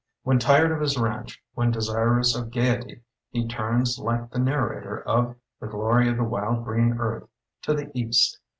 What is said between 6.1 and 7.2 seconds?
the Wild Green